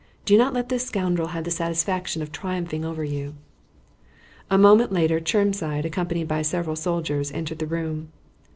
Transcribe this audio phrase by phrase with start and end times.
[0.25, 3.35] "Do not let this scoundrel have the satisfaction of triumphing over you."
[4.49, 8.11] A moment later Chermside, accompanied by several soldiers, entered the room.